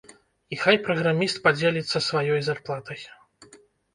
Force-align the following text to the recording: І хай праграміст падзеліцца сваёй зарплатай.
І 0.55 0.57
хай 0.61 0.77
праграміст 0.85 1.37
падзеліцца 1.45 1.97
сваёй 2.09 2.41
зарплатай. 2.47 2.99